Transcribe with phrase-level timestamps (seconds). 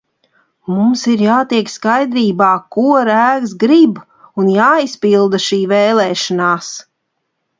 [0.75, 4.01] Mums ir jātiek skaidrībā, ko rēgs grib,
[4.43, 6.73] un jāizpilda šī vēlēšanās!